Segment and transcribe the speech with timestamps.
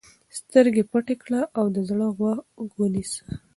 [0.37, 3.23] سترګې پټې کړه او د زړه غوږ ونیسه.